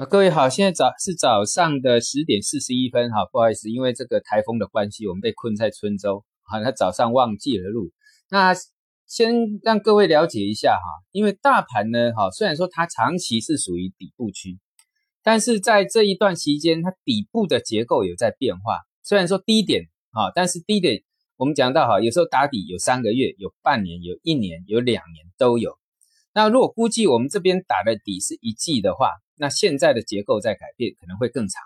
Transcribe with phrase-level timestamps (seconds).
[0.00, 7.90] 好，各位好，现在早是早上的十点四十一分，哈，不好意思，因为这个台风的关系，我们被困在春州，好，他早上忘记了录。
[8.30, 8.54] 那
[9.06, 14.58] 先让各位了解一下哈，因为大盘呢，哈，虽然说它长期是属于底部区，
[15.22, 18.78] 但是在这一段期间，它底部的结构有在变化。
[19.02, 19.82] 虽然说低点，
[20.12, 21.02] 哈，但是低点
[21.36, 25.76] 我们讲到哈，有时候打底有三个月，有半年，有一年，有两年都有。
[26.32, 29.10] 那如果估计我们这边打的底是一季的话，
[29.40, 31.62] 那现在的结构在改变，可能会更长。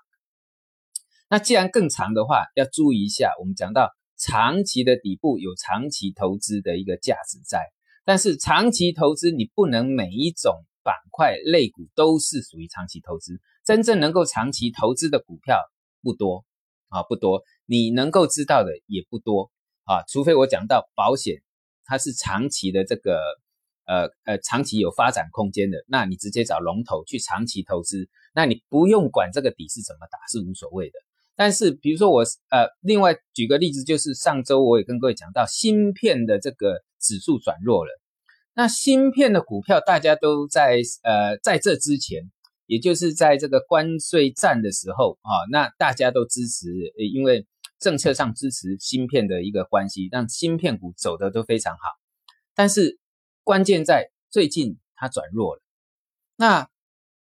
[1.29, 3.33] 那既然更长的话，要注意一下。
[3.41, 7.65] 我们讲到长期的底部有长期投资的一个价值在，
[8.05, 15.59] 但是长期投资你不能每一种板块类股都是属于长期投资，真正能够长期投资的股票
[16.01, 16.45] 不多
[16.91, 17.43] 啊，不多。
[17.67, 19.51] 你能够知道的也不多
[19.83, 21.43] 啊，除非我讲到保险，
[21.85, 23.19] 它是长期的这个。
[23.87, 30.95] 呃呃，长期有发展空间的，那你直接找龙头去长期投资，那你不用管这个底是怎么打，是无所谓的。
[31.37, 37.91] 但是比如说我呃，另外举个例子，就是上周我也跟各位讲到，芯片的这个指数转弱了。
[38.55, 42.31] 那芯片的股票大家都在呃在这之前，
[42.67, 46.69] 也就是在这个关税战的时候啊，那大家都支持，
[47.13, 47.45] 因为
[47.81, 51.81] 政策上支持芯片的一个关系，让芯片股走的都非常好。
[52.55, 53.01] 但是
[53.45, 55.63] 关键在最近它转弱了，
[56.35, 56.69] 那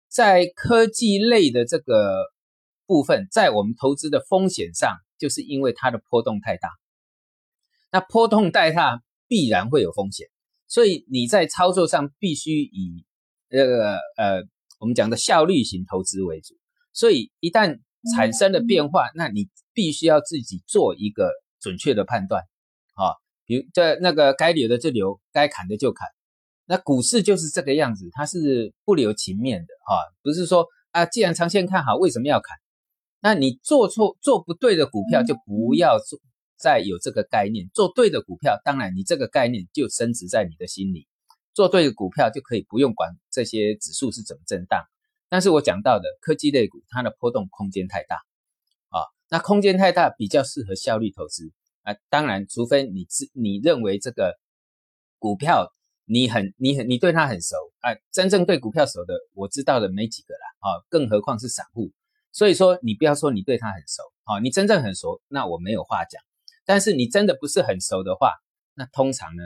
[0.09, 2.33] 在科技类的这个
[2.86, 6.70] 部分，在我们投资的风险上，就是因为它的波动太大，
[7.92, 10.28] 那波动太大必然会有风险，
[10.67, 13.05] 所以你在操作上必须以
[13.48, 14.42] 这个呃
[14.80, 16.55] 我们讲的效率型投资为主，
[16.92, 17.80] 所以一旦
[18.14, 21.30] 产生了变化，那你必须要自己做一个
[21.61, 22.45] 准确的判断，
[23.47, 26.08] 比如这那个该留的就留，该砍的就砍。
[26.66, 32.58] 那股市就是这个样子，它是不留情面的哈，不是说啊，既然长线看好，为什么要砍？
[33.20, 36.19] 那你做错做不对的股票就不要做，
[36.58, 37.68] 再有这个概念。
[37.73, 41.06] 做对的股票，当然你这个概念就升值在你的心里。
[41.55, 44.85] 做对的股票就可以不用管这些指数是怎么震荡。
[45.29, 48.17] 但是我讲到的科技类股，它的波动空间太大
[48.90, 51.52] 啊，那空间太大，比较适合效率投资。
[51.86, 54.36] 啊，当然，除非你自你认为这个
[55.20, 55.73] 股票
[56.05, 61.92] 你很你很你对它很熟啊，真正对股票熟的，我知道的没几个啦啊，更何况是散户。
[62.33, 66.20] 所以说，你不要说你对它很熟啊，你真正很熟，那我没有话讲。
[66.64, 68.33] 但是你真的不是很熟的话，
[68.74, 69.45] 那通常呢，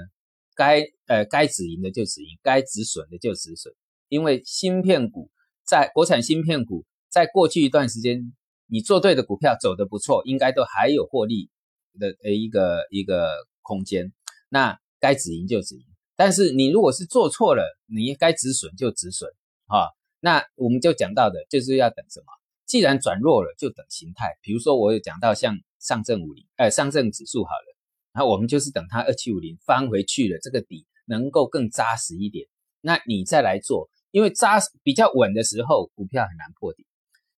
[0.55, 3.75] 该呃该止盈的就止盈，该止损的就止损。
[4.09, 5.31] 因为芯片股
[5.63, 8.33] 在国产芯片股，在过去一段时间，
[8.67, 11.51] 你做对的股票走得不错，应该都还有获利。
[11.99, 14.13] 的呃一个一个空间，
[14.49, 15.85] 那该止盈就止盈，
[16.17, 19.31] 但是你如果是做错了，你该止损就止损
[19.67, 19.89] 啊。
[20.21, 22.27] 那我们就讲到的就是要等什么？
[22.67, 24.37] 既然转弱了，就等形态。
[24.43, 27.77] 比如说我有讲到像上证五零，呃上证指数好了，
[28.13, 32.47] 然后我们就是等它二七五零翻回去了，这个底能够更扎实一点，
[32.81, 36.87] 那你再来做，因为扎比较稳的时候，股票很难破底。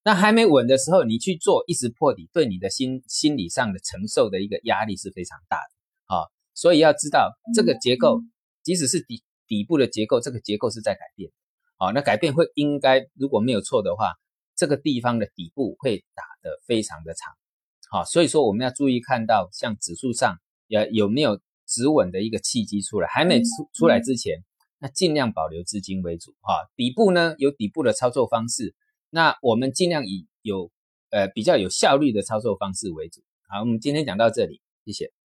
[0.05, 6.27] 那还没稳的时候，你去做一直破底，对你的心心理上的承受的一个压力是非常大的啊。
[6.55, 8.21] 所以要知道这个结构，
[8.65, 11.31] 即使是底底部的结构，这个结构是在改变。
[11.77, 14.15] 好，那改变会应该如果没有错的话，
[14.57, 17.33] 这个地方的底部会打得非常的长。
[17.89, 24.43] 好，所以说我们要注意看到像指数上有有没有止稳的一个契机出来，还没出出来之前，
[24.81, 26.67] 那尽量保留资金为主啊。
[26.75, 28.75] 底部呢有底部的操作方式。
[29.15, 30.71] 那我们尽量以有
[31.11, 33.21] 呃比较有效率的操作方式为主。
[33.47, 35.22] 好，我们今天讲到这里，谢谢。